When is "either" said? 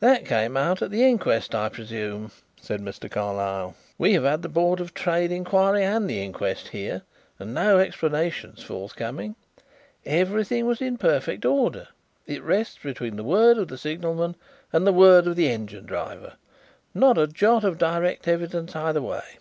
18.74-19.00